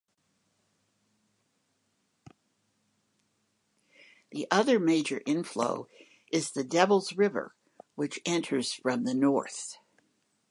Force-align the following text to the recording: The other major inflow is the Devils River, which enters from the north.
The 4.31 4.47
other 4.49 4.79
major 4.79 5.21
inflow 5.27 5.87
is 6.31 6.49
the 6.49 6.63
Devils 6.63 7.13
River, 7.15 7.53
which 7.93 8.19
enters 8.25 8.73
from 8.73 9.03
the 9.03 9.13
north. 9.13 9.77